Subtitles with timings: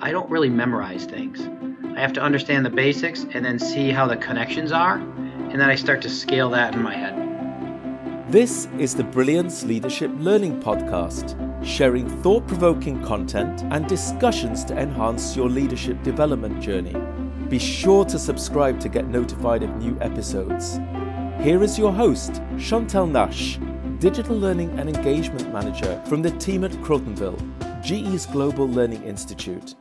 [0.00, 1.40] I don't really memorize things.
[1.96, 5.68] I have to understand the basics and then see how the connections are, and then
[5.68, 8.30] I start to scale that in my head.
[8.30, 11.34] This is the Brilliance Leadership Learning Podcast,
[11.64, 16.94] sharing thought provoking content and discussions to enhance your leadership development journey.
[17.48, 20.78] Be sure to subscribe to get notified of new episodes.
[21.40, 23.58] Here is your host, Chantel Nash,
[23.98, 27.40] Digital Learning and Engagement Manager from the team at Crotonville,
[27.82, 29.74] GE's Global Learning Institute.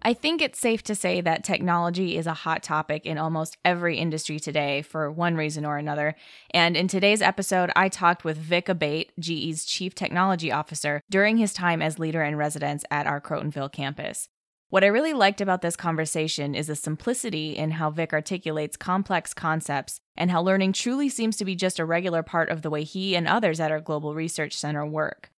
[0.00, 3.98] I think it's safe to say that technology is a hot topic in almost every
[3.98, 6.14] industry today for one reason or another.
[6.52, 11.52] And in today's episode, I talked with Vic Abate, GE's Chief Technology Officer, during his
[11.52, 14.28] time as leader in residence at our Crotonville campus.
[14.70, 19.34] What I really liked about this conversation is the simplicity in how Vic articulates complex
[19.34, 22.84] concepts and how learning truly seems to be just a regular part of the way
[22.84, 25.30] he and others at our Global Research Center work.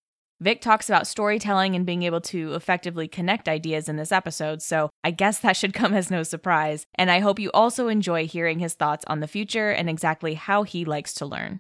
[0.42, 4.90] Vic talks about storytelling and being able to effectively connect ideas in this episode, so
[5.04, 6.86] I guess that should come as no surprise.
[6.96, 10.64] And I hope you also enjoy hearing his thoughts on the future and exactly how
[10.64, 11.60] he likes to learn.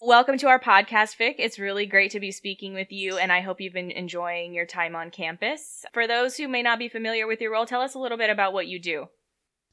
[0.00, 1.34] Welcome to our podcast, Vic.
[1.40, 4.66] It's really great to be speaking with you, and I hope you've been enjoying your
[4.66, 5.84] time on campus.
[5.92, 8.30] For those who may not be familiar with your role, tell us a little bit
[8.30, 9.06] about what you do.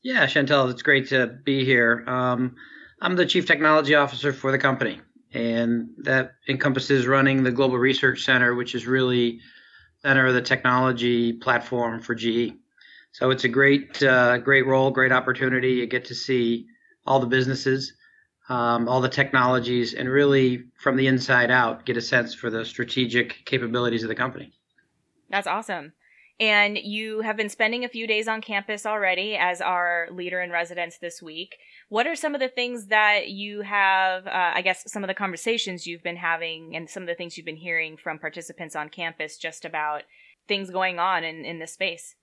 [0.02, 2.04] Yeah, Chantel, it's great to be here.
[2.08, 2.56] Um,
[3.00, 5.02] I'm the Chief Technology Officer for the company,
[5.34, 9.40] and that encompasses running the Global Research Center, which is really
[10.02, 12.54] center of the technology platform for GE.
[13.12, 15.74] So it's a great, uh, great role, great opportunity.
[15.74, 16.68] You get to see
[17.06, 17.94] all the businesses
[18.50, 22.66] um, all the technologies, and really from the inside out get a sense for the
[22.66, 24.52] strategic capabilities of the company.
[25.30, 25.94] That's awesome.
[26.40, 30.52] And you have been spending a few days on campus already as our leader in
[30.52, 31.58] residence this week.
[31.90, 35.14] What are some of the things that you have, uh, I guess, some of the
[35.14, 38.88] conversations you've been having and some of the things you've been hearing from participants on
[38.88, 40.04] campus just about
[40.48, 42.16] things going on in, in this space?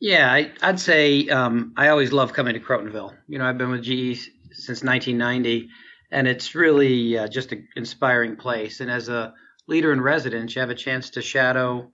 [0.00, 3.14] Yeah, I, would say um, I always love coming to Crotonville.
[3.28, 4.20] You know, I've been with GE
[4.52, 5.68] since 1990,
[6.10, 8.80] and it's really uh, just an inspiring place.
[8.80, 9.34] And as a
[9.68, 11.90] leader in residence, you have a chance to shadow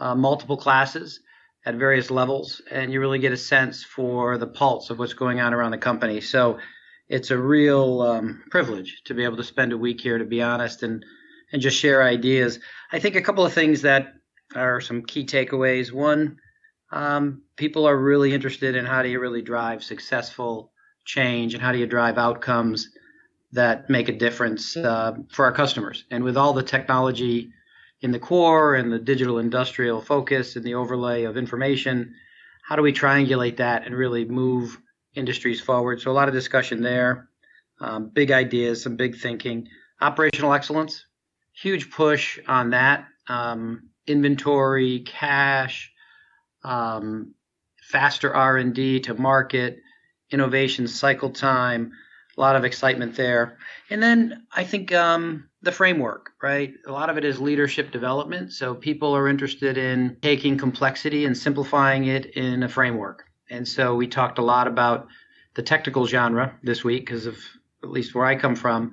[0.00, 1.20] uh, multiple classes
[1.66, 5.40] at various levels, and you really get a sense for the pulse of what's going
[5.40, 6.20] on around the company.
[6.20, 6.58] So
[7.08, 10.42] it's a real um, privilege to be able to spend a week here, to be
[10.42, 11.04] honest, and
[11.52, 12.60] and just share ideas.
[12.92, 14.14] I think a couple of things that
[14.54, 15.92] are some key takeaways.
[15.92, 16.38] One,
[16.92, 20.72] um, people are really interested in how do you really drive successful
[21.04, 22.88] change and how do you drive outcomes
[23.52, 26.04] that make a difference uh, for our customers.
[26.10, 27.50] And with all the technology
[28.00, 32.14] in the core and the digital industrial focus and the overlay of information,
[32.62, 34.78] how do we triangulate that and really move
[35.14, 36.00] industries forward?
[36.00, 37.28] So a lot of discussion there,
[37.80, 39.68] um, big ideas, some big thinking,
[40.00, 41.06] operational excellence,
[41.52, 43.06] huge push on that.
[43.28, 45.92] Um, inventory, cash,
[46.64, 47.34] um,
[47.80, 49.78] faster R&D to market,
[50.30, 51.92] innovation cycle time,
[52.36, 53.58] a lot of excitement there.
[53.90, 56.72] And then I think um, the framework, right?
[56.86, 58.52] A lot of it is leadership development.
[58.52, 63.24] So people are interested in taking complexity and simplifying it in a framework.
[63.50, 65.08] And so we talked a lot about
[65.54, 67.36] the technical genre this week because of
[67.82, 68.92] at least where I come from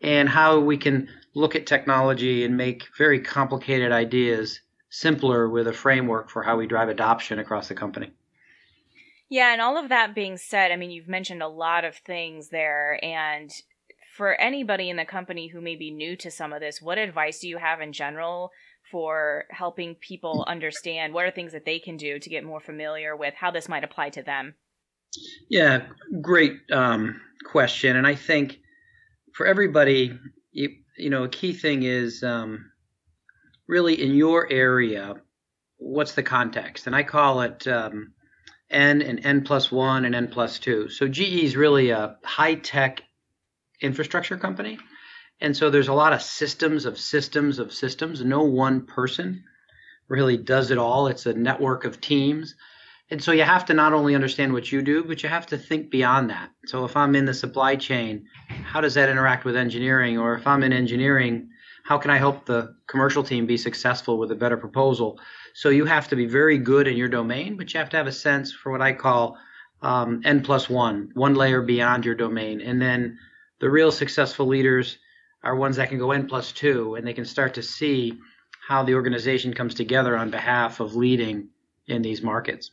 [0.00, 5.72] and how we can look at technology and make very complicated ideas simpler with a
[5.72, 8.10] framework for how we drive adoption across the company.
[9.30, 12.48] Yeah, and all of that being said, I mean, you've mentioned a lot of things
[12.48, 12.98] there.
[13.02, 13.48] And
[14.16, 17.38] for anybody in the company who may be new to some of this, what advice
[17.38, 18.50] do you have in general
[18.90, 23.16] for helping people understand what are things that they can do to get more familiar
[23.16, 24.56] with how this might apply to them?
[25.48, 25.86] Yeah,
[26.20, 27.96] great um, question.
[27.96, 28.58] And I think
[29.32, 30.18] for everybody,
[30.50, 32.72] you, you know, a key thing is um,
[33.68, 35.14] really in your area,
[35.76, 36.88] what's the context?
[36.88, 38.12] And I call it um,
[38.70, 40.88] N and N plus one and N plus two.
[40.88, 43.02] So GE is really a high tech
[43.80, 44.78] infrastructure company.
[45.40, 48.22] And so there's a lot of systems of systems of systems.
[48.22, 49.44] No one person
[50.08, 51.06] really does it all.
[51.06, 52.54] It's a network of teams.
[53.10, 55.58] And so you have to not only understand what you do, but you have to
[55.58, 56.50] think beyond that.
[56.66, 60.18] So if I'm in the supply chain, how does that interact with engineering?
[60.18, 61.48] Or if I'm in engineering,
[61.84, 65.18] how can I help the commercial team be successful with a better proposal?
[65.54, 68.06] So you have to be very good in your domain, but you have to have
[68.06, 69.36] a sense for what I call
[69.82, 72.60] um, N plus one, one layer beyond your domain.
[72.60, 73.18] And then
[73.60, 74.98] the real successful leaders
[75.42, 78.18] are ones that can go N plus two and they can start to see
[78.66, 81.48] how the organization comes together on behalf of leading
[81.86, 82.70] in these markets.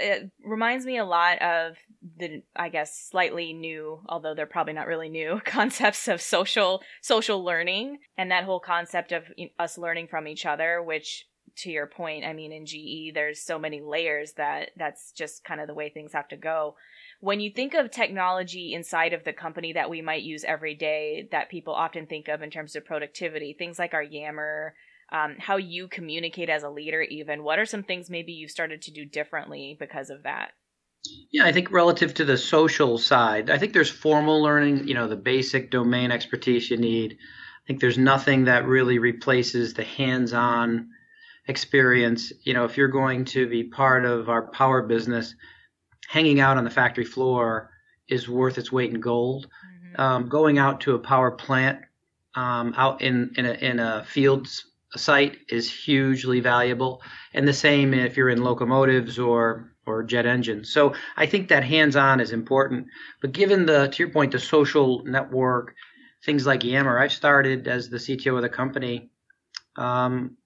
[0.00, 1.76] It reminds me a lot of
[2.18, 7.44] the I guess slightly new, although they're probably not really new, concepts of social social
[7.44, 9.24] learning and that whole concept of
[9.58, 13.58] us learning from each other, which to your point, I mean, in GE, there's so
[13.58, 16.76] many layers that that's just kind of the way things have to go.
[17.20, 21.28] When you think of technology inside of the company that we might use every day,
[21.30, 24.74] that people often think of in terms of productivity, things like our Yammer,
[25.12, 28.82] um, how you communicate as a leader, even what are some things maybe you've started
[28.82, 30.52] to do differently because of that?
[31.30, 35.06] Yeah, I think relative to the social side, I think there's formal learning, you know,
[35.06, 37.12] the basic domain expertise you need.
[37.12, 40.88] I think there's nothing that really replaces the hands on
[41.46, 42.32] experience.
[42.42, 45.34] You know, if you're going to be part of our power business,
[46.08, 47.70] hanging out on the factory floor
[48.08, 49.46] is worth its weight in gold.
[49.46, 50.00] Mm-hmm.
[50.00, 51.80] Um, going out to a power plant
[52.34, 54.48] um, out in, in, a, in a field
[54.96, 57.02] site is hugely valuable.
[57.32, 60.72] And the same if you're in locomotives or or jet engines.
[60.72, 62.86] So I think that hands-on is important.
[63.20, 65.74] But given the to your point, the social network,
[66.24, 69.10] things like Yammer, I've started as the CTO of the company
[69.76, 70.36] um,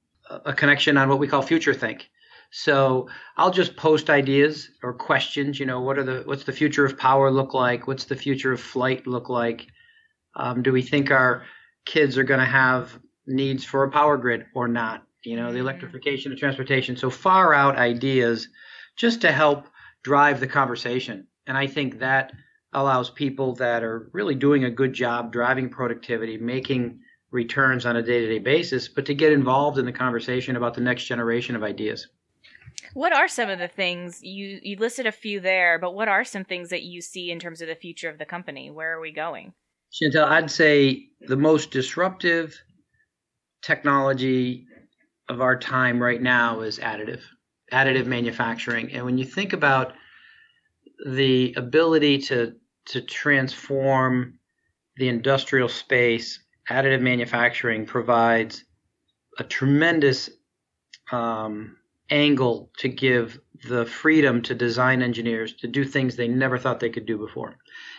[0.44, 2.10] a connection on what we call future think.
[2.50, 5.60] So I'll just post ideas or questions.
[5.60, 7.86] You know, what are the what's the future of power look like?
[7.86, 9.66] What's the future of flight look like?
[10.34, 11.44] Um, do we think our
[11.84, 15.02] kids are going to have needs for a power grid or not?
[15.24, 16.96] You know, the electrification of transportation.
[16.96, 18.48] So far out ideas
[18.96, 19.66] just to help
[20.02, 21.26] drive the conversation.
[21.46, 22.32] And I think that
[22.72, 28.02] allows people that are really doing a good job driving productivity, making returns on a
[28.02, 31.54] day to day basis, but to get involved in the conversation about the next generation
[31.56, 32.08] of ideas.
[32.94, 36.24] What are some of the things you you listed a few there, but what are
[36.24, 38.70] some things that you see in terms of the future of the company?
[38.70, 39.52] Where are we going?
[39.92, 42.54] Chantel, I'd say the most disruptive
[43.62, 44.66] technology
[45.28, 47.20] of our time right now is additive
[47.72, 48.92] additive manufacturing.
[48.92, 49.92] And when you think about
[51.06, 52.54] the ability to
[52.86, 54.38] to transform
[54.96, 56.40] the industrial space,
[56.70, 58.64] additive manufacturing provides
[59.38, 60.30] a tremendous
[61.12, 61.76] um,
[62.10, 66.90] angle to give the freedom to design engineers to do things they never thought they
[66.90, 67.56] could do before.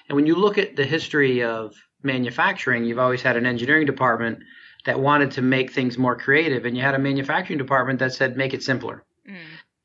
[0.08, 4.40] And when you look at the history of manufacturing, you've always had an engineering department
[4.86, 8.38] that wanted to make things more creative, and you had a manufacturing department that said
[8.38, 9.04] make it simpler.
[9.28, 9.36] Mm.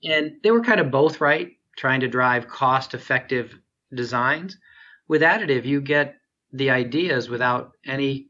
[0.04, 3.58] And they were kind of both right, trying to drive cost effective
[3.92, 4.56] designs.
[5.08, 6.16] With additive, you get
[6.52, 8.28] the ideas without any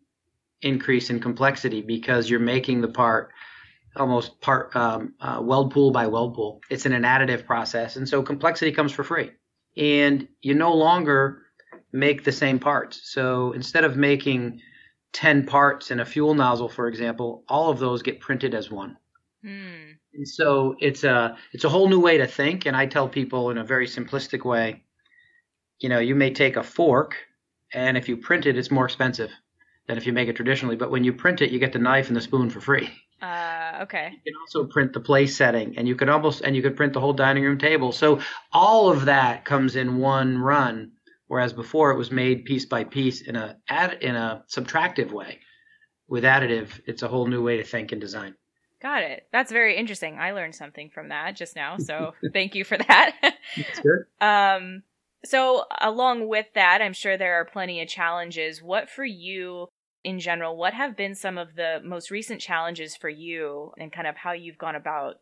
[0.65, 3.31] increase in complexity because you're making the part
[3.97, 6.61] almost part um, uh, weld pool by weld pool.
[6.71, 9.31] It's in an additive process, and so complexity comes for free.
[9.77, 11.43] And you no longer
[11.93, 13.01] make the same parts.
[13.05, 14.61] So instead of making
[15.13, 18.97] 10 parts in a fuel nozzle, for example, all of those get printed as one.
[19.45, 19.93] Hmm.
[20.15, 22.67] And so it's a it's a whole new way to think.
[22.67, 24.83] And I tell people in a very simplistic way,
[25.79, 27.17] you know, you may take a fork,
[27.73, 29.31] and if you print it, it's more expensive
[29.87, 30.77] than if you make it traditionally.
[30.77, 32.91] But when you print it, you get the knife and the spoon for free.
[33.21, 34.11] Uh, okay.
[34.25, 36.93] You can also print the place setting, and you could almost and you could print
[36.93, 37.93] the whole dining room table.
[37.93, 38.21] So
[38.53, 40.93] all of that comes in one run,
[41.27, 45.41] whereas before it was made piece by piece in a add in a subtractive way.
[46.07, 48.35] With additive, it's a whole new way to think and design.
[48.83, 49.27] Got it.
[49.33, 50.19] That's very interesting.
[50.19, 53.35] I learned something from that just now, so thank you for that.
[53.57, 54.05] That's good.
[54.21, 54.83] Um,
[55.25, 58.63] so along with that, I'm sure there are plenty of challenges.
[58.63, 59.69] What for you
[60.05, 60.57] in general?
[60.57, 64.33] What have been some of the most recent challenges for you, and kind of how
[64.33, 65.17] you've gone about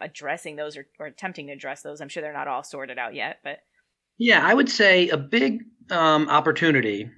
[0.00, 2.00] addressing those or, or attempting to address those?
[2.00, 3.58] I'm sure they're not all sorted out yet, but
[4.18, 7.10] yeah, I would say a big um, opportunity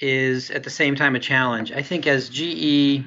[0.00, 1.70] is at the same time a challenge.
[1.72, 3.04] I think as GE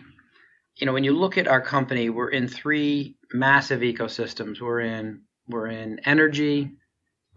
[0.79, 4.61] you know, when you look at our company, we're in three massive ecosystems.
[4.61, 6.71] We're in we're in energy,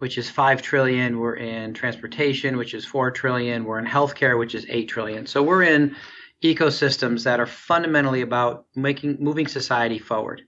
[0.01, 1.19] which is five trillion.
[1.19, 3.65] We're in transportation, which is four trillion.
[3.65, 5.27] We're in healthcare, which is eight trillion.
[5.27, 5.95] So we're in
[6.43, 10.41] ecosystems that are fundamentally about making moving society forward.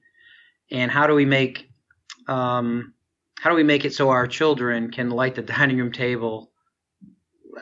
[0.71, 1.69] And how do we make
[2.27, 2.95] um,
[3.41, 6.51] how do we make it so our children can light the dining room table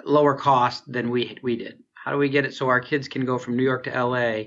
[0.06, 1.84] lower cost than we we did?
[1.94, 4.44] How do we get it so our kids can go from New York to LA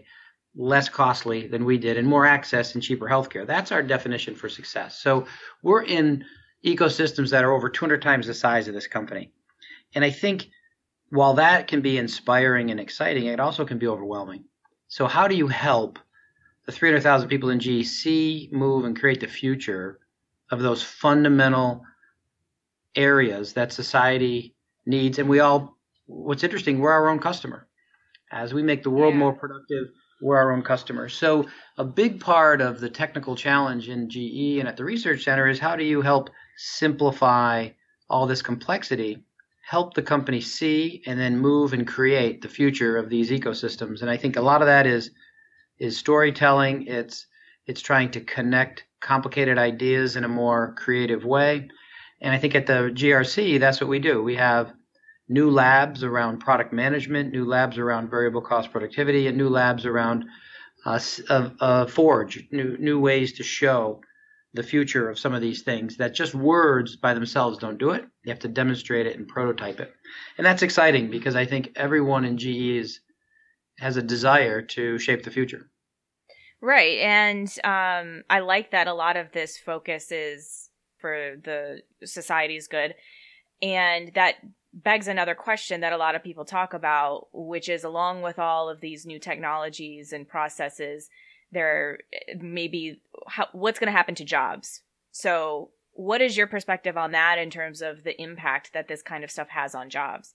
[0.57, 3.47] less costly than we did and more access and cheaper healthcare.
[3.47, 4.99] That's our definition for success.
[4.99, 5.27] So
[5.63, 6.25] we're in
[6.65, 9.31] ecosystems that are over 200 times the size of this company.
[9.95, 10.49] And I think
[11.11, 14.45] while that can be inspiring and exciting, it also can be overwhelming.
[14.89, 15.99] So how do you help
[16.67, 20.01] the 300,000 people in GE see, move, and create the future
[20.51, 21.83] of those fundamental
[22.97, 24.55] areas that society
[24.87, 25.19] needs?
[25.19, 27.69] And we all, what's interesting, we're our own customer.
[28.33, 29.21] As we make the world yeah.
[29.21, 29.89] more productive,
[30.21, 31.09] we're our own customer.
[31.09, 35.49] So a big part of the technical challenge in GE and at the research center
[35.49, 37.69] is how do you help simplify
[38.09, 39.25] all this complexity,
[39.67, 44.03] help the company see and then move and create the future of these ecosystems.
[44.03, 45.11] And I think a lot of that is
[45.79, 47.27] is storytelling, it's
[47.67, 51.69] It's trying to connect complicated ideas in a more creative way.
[52.21, 54.23] And I think at the GRC, that's what we do.
[54.23, 54.73] We have
[55.29, 60.27] new labs around product management, new labs around variable cost productivity, and new labs around
[60.87, 64.01] uh, uh, Forge, new, new ways to show
[64.55, 68.05] the future of some of these things that just words by themselves don't do it.
[68.25, 69.93] You have to demonstrate it and prototype it.
[70.39, 73.01] And that's exciting because I think everyone in GE is,
[73.81, 75.69] has a desire to shape the future.
[76.63, 76.99] Right.
[77.01, 82.95] And um, I like that a lot of this focus is for the society's good.
[83.61, 84.37] And that
[84.73, 88.69] begs another question that a lot of people talk about, which is along with all
[88.69, 91.11] of these new technologies and processes,
[91.55, 91.99] there
[92.39, 94.83] maybe how, what's going to happen to jobs.
[95.13, 99.25] So, what is your perspective on that in terms of the impact that this kind
[99.25, 100.35] of stuff has on jobs?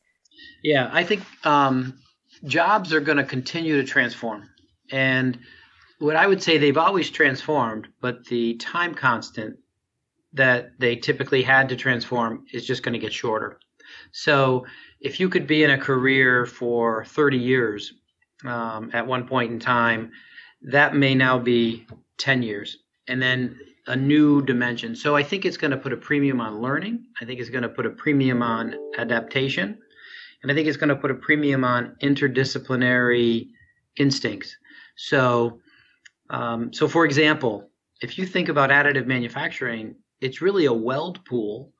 [0.63, 1.99] Yeah, I think um,
[2.45, 4.49] jobs are going to continue to transform.
[4.91, 5.37] And
[5.99, 9.57] what I would say they've always transformed, but the time constant
[10.33, 13.59] that they typically had to transform is just going to get shorter.
[14.11, 14.65] So
[15.01, 17.93] if you could be in a career for 30 years
[18.45, 20.11] um, at one point in time,
[20.61, 21.85] that may now be
[22.17, 24.95] 10 years and then a new dimension.
[24.95, 27.05] So I think it's going to put a premium on learning.
[27.19, 29.79] I think it's going to put a premium on adaptation.
[30.41, 33.47] And I think it's going to put a premium on interdisciplinary
[33.97, 34.55] instincts.
[34.95, 35.59] So,
[36.29, 37.69] um, so for example,
[38.01, 41.73] if you think about additive manufacturing, it's really a weld pool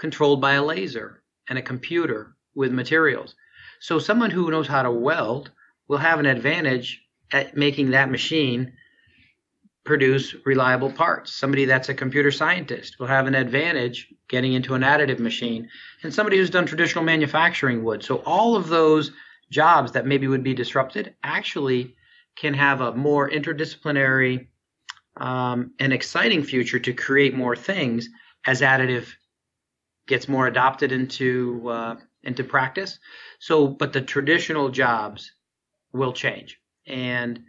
[0.00, 3.34] controlled by a laser and a computer with materials.
[3.80, 5.50] So someone who knows how to weld
[5.88, 8.72] will have an advantage at making that machine
[9.84, 11.32] produce reliable parts.
[11.32, 15.68] Somebody that's a computer scientist will have an advantage getting into an additive machine,
[16.02, 18.04] and somebody who's done traditional manufacturing would.
[18.04, 19.12] So all of those
[19.50, 21.96] jobs that maybe would be disrupted actually
[22.36, 24.46] can have a more interdisciplinary
[25.16, 28.08] um, and exciting future to create more things
[28.46, 29.08] as additive
[30.06, 32.98] gets more adopted into uh, into practice.
[33.38, 35.32] So, but the traditional jobs
[35.92, 37.42] will change and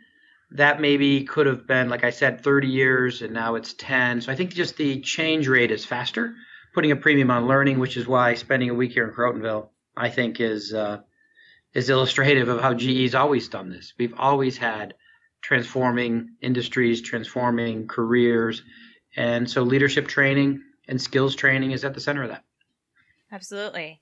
[0.51, 4.31] that maybe could have been like i said 30 years and now it's 10 so
[4.31, 6.33] i think just the change rate is faster
[6.73, 10.09] putting a premium on learning which is why spending a week here in crotonville i
[10.09, 10.99] think is uh,
[11.73, 13.93] is illustrative of how ge's always done this.
[13.97, 14.93] We've always had
[15.41, 18.61] transforming industries transforming careers.
[19.15, 22.43] And so leadership training and skills training is at the center of that.
[23.31, 24.01] Absolutely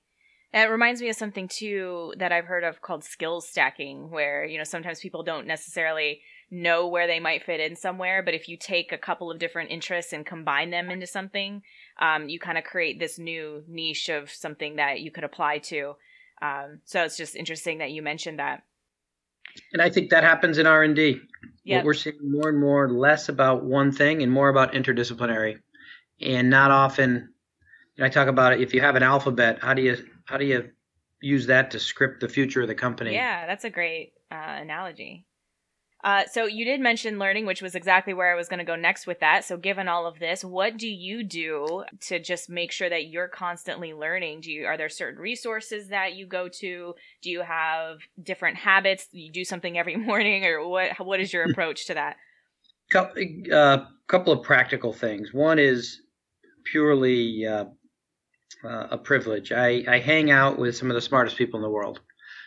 [0.52, 4.58] it reminds me of something too that I've heard of called skills stacking, where, you
[4.58, 8.56] know, sometimes people don't necessarily know where they might fit in somewhere, but if you
[8.56, 11.62] take a couple of different interests and combine them into something,
[12.00, 15.94] um, you kind of create this new niche of something that you could apply to.
[16.42, 18.64] Um, so it's just interesting that you mentioned that.
[19.72, 21.20] And I think that happens in R and D.
[21.64, 21.84] Yep.
[21.84, 25.58] We're seeing more and more less about one thing and more about interdisciplinary,
[26.20, 27.34] and not often.
[28.00, 28.60] I talk about it.
[28.60, 29.96] If you have an alphabet, how do you
[30.26, 30.70] how do you
[31.20, 33.14] use that to script the future of the company?
[33.14, 35.26] Yeah, that's a great uh, analogy.
[36.02, 38.76] Uh, so you did mention learning, which was exactly where I was going to go
[38.76, 39.44] next with that.
[39.44, 43.28] So given all of this, what do you do to just make sure that you're
[43.28, 44.40] constantly learning?
[44.40, 46.94] Do you are there certain resources that you go to?
[47.22, 49.08] Do you have different habits?
[49.12, 50.92] You do something every morning, or what?
[50.98, 52.16] What is your approach to that?
[52.94, 55.34] A uh, couple of practical things.
[55.34, 56.00] One is
[56.64, 57.66] purely uh,
[58.64, 59.52] uh, a privilege.
[59.52, 62.00] I, I hang out with some of the smartest people in the world.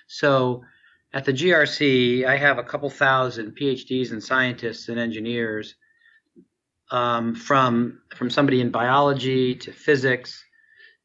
[0.07, 0.63] So
[1.13, 5.75] at the GRC, I have a couple thousand PhDs and scientists and engineers
[6.91, 10.43] um, from from somebody in biology to physics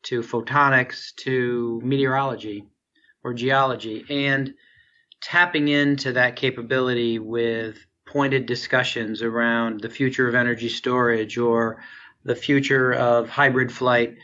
[0.04, 2.64] to photonics to meteorology
[3.24, 4.54] or geology, and
[5.20, 11.82] tapping into that capability with pointed discussions around the future of energy storage or
[12.24, 14.16] the future of hybrid flight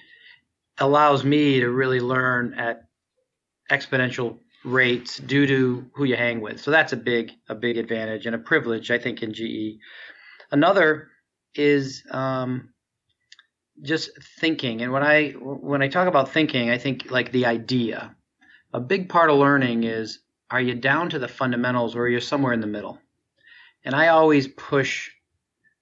[0.79, 2.89] allows me to really learn at
[3.71, 6.61] exponential rates due to who you hang with.
[6.61, 9.79] So that's a big a big advantage and a privilege I think in GE.
[10.51, 11.09] Another
[11.55, 12.71] is um,
[13.83, 14.83] just thinking.
[14.83, 18.15] And when I when I talk about thinking, I think like the idea.
[18.73, 20.19] A big part of learning is
[20.51, 22.99] are you down to the fundamentals or you're somewhere in the middle?
[23.85, 25.11] And I always push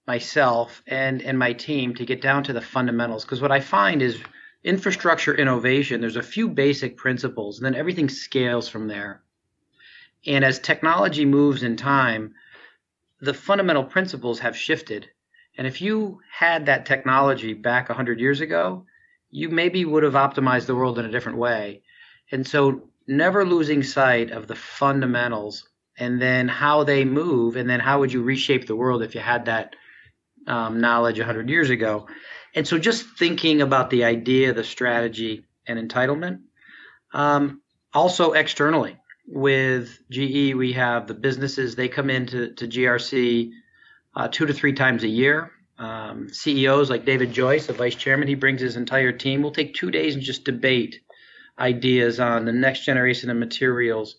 [0.06, 4.02] myself and and my team to get down to the fundamentals because what I find
[4.02, 4.18] is
[4.64, 9.22] infrastructure innovation, there's a few basic principles, and then everything scales from there.
[10.26, 12.34] And as technology moves in time,
[13.20, 15.08] the fundamental principles have shifted.
[15.58, 18.86] And if you had that technology back 100 years ago,
[19.30, 21.82] you maybe would have optimized the world in a different way.
[22.30, 27.80] And so, never losing sight of the fundamentals and then how they move, and then
[27.80, 29.74] how would you reshape the world if you had that
[30.46, 32.06] um, knowledge 100 years ago.
[32.54, 36.40] And so just thinking about the idea, the strategy, and entitlement.
[37.12, 37.62] Um,
[37.94, 43.50] also externally, with GE, we have the businesses, they come into to GRC
[44.14, 45.50] uh, two to three times a year.
[45.78, 49.42] Um, CEOs like David Joyce, the vice chairman, he brings his entire team.
[49.42, 51.00] We'll take two days and just debate
[51.58, 54.16] ideas on the next generation of materials,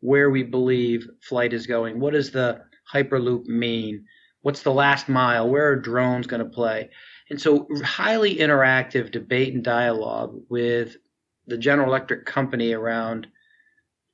[0.00, 2.62] where we believe flight is going, what does the
[2.92, 4.06] Hyperloop mean,
[4.42, 6.90] what's the last mile, where are drones going to play.
[7.30, 10.96] And so, highly interactive debate and dialogue with
[11.46, 13.26] the General Electric company around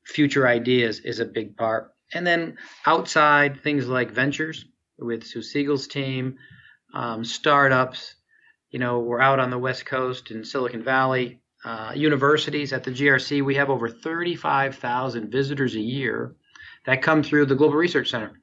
[0.05, 1.93] future ideas is a big part.
[2.13, 4.65] And then outside, things like ventures
[4.99, 6.39] with Sue Siegel's team,
[6.95, 8.15] um, startups.
[8.71, 11.41] You know, we're out on the West Coast in Silicon Valley.
[11.65, 16.35] Uh, universities at the GRC, we have over 35,000 visitors a year
[16.87, 18.41] that come through the Global Research Center.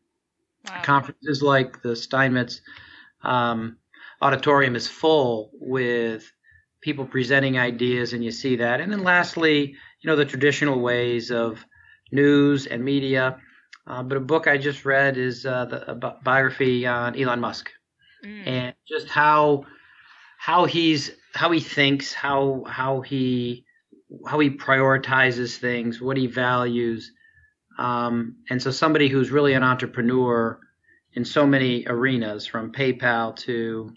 [0.68, 0.82] Wow.
[0.84, 2.62] Conferences like the Steinmetz
[3.24, 3.78] um,
[4.22, 6.32] Auditorium is full with
[6.82, 8.82] people presenting ideas, and you see that.
[8.82, 11.64] And then lastly, you know, the traditional ways of
[12.12, 13.38] news and media.
[13.86, 17.72] Uh, but a book I just read is uh, the biography on Elon Musk,
[18.26, 18.46] mm.
[18.46, 19.66] and just how
[20.38, 23.66] how he's how he thinks, how how he
[24.28, 27.12] how he prioritizes things, what he values,
[27.78, 30.60] um, and so somebody who's really an entrepreneur
[31.14, 33.94] in so many arenas, from PayPal to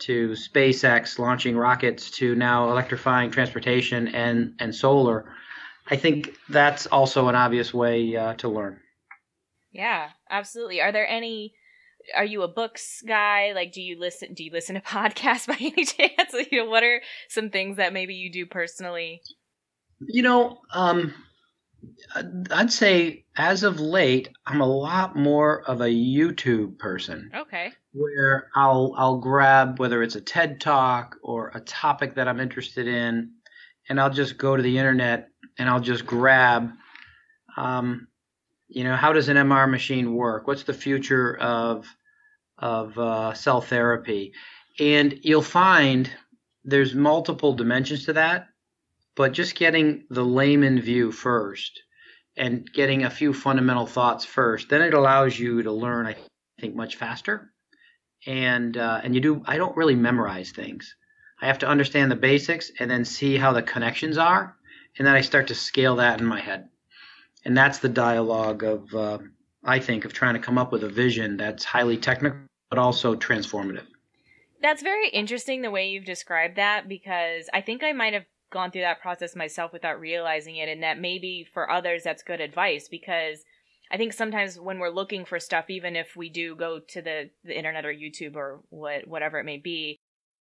[0.00, 5.32] to SpaceX launching rockets to now electrifying transportation and and solar.
[5.90, 8.80] I think that's also an obvious way uh, to learn.
[9.72, 10.80] Yeah, absolutely.
[10.80, 11.54] Are there any?
[12.16, 13.52] Are you a books guy?
[13.54, 14.34] Like, do you listen?
[14.34, 16.34] Do you listen to podcasts by any chance?
[16.50, 19.20] you know, what are some things that maybe you do personally?
[20.00, 21.12] You know, um,
[22.50, 27.30] I'd say as of late, I'm a lot more of a YouTube person.
[27.34, 27.72] Okay.
[27.92, 32.86] Where I'll I'll grab whether it's a TED talk or a topic that I'm interested
[32.86, 33.32] in,
[33.88, 36.70] and I'll just go to the internet and I'll just grab,
[37.56, 38.06] um,
[38.68, 40.46] you know, how does an MR machine work?
[40.46, 41.86] What's the future of
[42.58, 44.34] of uh, cell therapy?
[44.78, 46.10] And you'll find
[46.64, 48.50] there's multiple dimensions to that
[49.20, 51.82] but just getting the layman view first
[52.38, 56.16] and getting a few fundamental thoughts first, then it allows you to learn, I
[56.58, 57.52] think, much faster.
[58.26, 59.42] And uh, and you do.
[59.46, 60.94] I don't really memorize things.
[61.40, 64.56] I have to understand the basics and then see how the connections are,
[64.98, 66.68] and then I start to scale that in my head.
[67.46, 69.18] And that's the dialogue of, uh,
[69.64, 73.16] I think, of trying to come up with a vision that's highly technical but also
[73.16, 73.86] transformative.
[74.62, 78.70] That's very interesting the way you've described that because I think I might have gone
[78.70, 82.88] through that process myself without realizing it and that maybe for others that's good advice
[82.88, 83.44] because
[83.90, 87.30] I think sometimes when we're looking for stuff even if we do go to the,
[87.44, 89.98] the internet or YouTube or what whatever it may be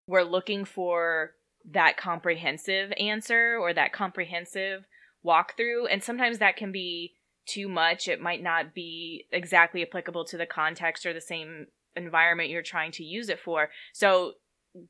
[0.10, 1.32] we're looking for
[1.72, 4.86] that comprehensive answer or that comprehensive
[5.26, 5.86] walkthrough.
[5.90, 7.14] And sometimes that can be
[7.46, 8.08] too much.
[8.08, 12.92] It might not be exactly applicable to the context or the same environment you're trying
[12.94, 13.70] to use it for.
[13.94, 14.34] So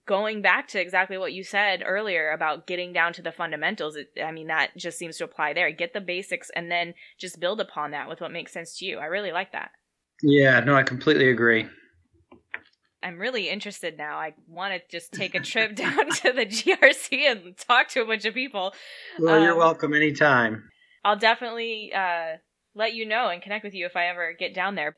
[0.08, 4.08] going back to exactly what you said earlier about getting down to the fundamentals, it,
[4.24, 5.72] I mean, that just seems to apply there.
[5.72, 8.98] Get the basics and then just build upon that with what makes sense to you.
[8.98, 9.72] I really like that.
[10.22, 11.68] Yeah, no, I completely agree.
[13.02, 14.18] I'm really interested now.
[14.18, 18.06] I want to just take a trip down to the GRC and talk to a
[18.06, 18.74] bunch of people.
[19.20, 20.70] Well, um, you're welcome anytime.
[21.06, 22.38] I'll definitely uh,
[22.76, 24.98] let you know and connect with you if I ever get down there.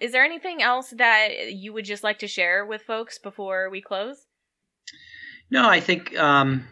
[0.00, 3.80] Is there anything else that you would just like to share with folks before we
[3.80, 4.26] close?
[5.50, 6.66] No, I think um,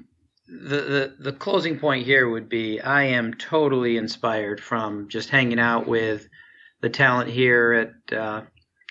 [0.51, 5.61] the, the the closing point here would be I am totally inspired from just hanging
[5.61, 6.29] out with
[6.81, 7.73] the talent here
[8.11, 8.43] at uh,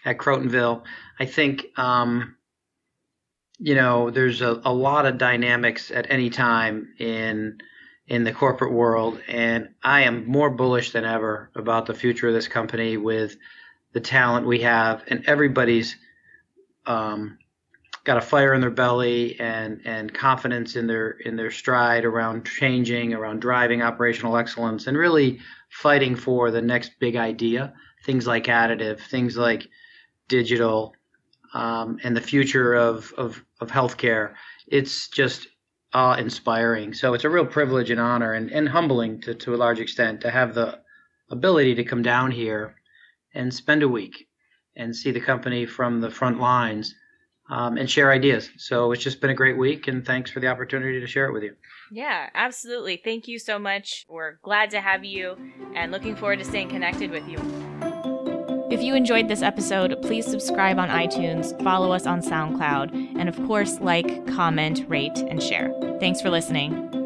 [0.05, 0.83] at Crotonville.
[1.19, 2.35] I think um,
[3.57, 7.57] you know there's a, a lot of dynamics at any time in
[8.07, 12.33] in the corporate world, and I am more bullish than ever about the future of
[12.33, 13.35] this company with
[13.93, 15.95] the talent we have, and everybody's
[16.85, 17.37] um,
[18.03, 22.45] got a fire in their belly and and confidence in their in their stride around
[22.45, 27.73] changing, around driving operational excellence, and really fighting for the next big idea.
[28.05, 29.67] Things like additive, things like
[30.27, 30.95] digital,
[31.53, 34.33] um, and the future of of of healthcare.
[34.67, 35.47] It's just
[35.93, 36.93] awe inspiring.
[36.93, 40.21] So it's a real privilege and honor and, and humbling to, to a large extent
[40.21, 40.79] to have the
[41.31, 42.75] ability to come down here
[43.33, 44.27] and spend a week
[44.75, 46.93] and see the company from the front lines
[47.49, 48.49] um, and share ideas.
[48.57, 51.33] So it's just been a great week, and thanks for the opportunity to share it
[51.33, 51.55] with you.
[51.91, 53.01] Yeah, absolutely.
[53.03, 54.05] Thank you so much.
[54.07, 55.35] We're glad to have you
[55.75, 57.37] and looking forward to staying connected with you.
[58.69, 63.35] If you enjoyed this episode, please subscribe on iTunes, follow us on SoundCloud, and of
[63.47, 65.73] course, like, comment, rate, and share.
[65.99, 66.98] Thanks for listening.